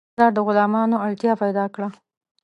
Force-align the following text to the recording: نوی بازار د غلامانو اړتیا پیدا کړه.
نوی 0.03 0.07
بازار 0.17 0.31
د 0.35 0.39
غلامانو 0.47 1.01
اړتیا 1.05 1.33
پیدا 1.43 1.65
کړه. 1.73 1.87